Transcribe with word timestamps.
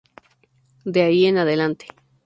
De 0.83 1.03
ahí 1.03 1.27
en 1.27 1.37
adelante. 1.37 1.85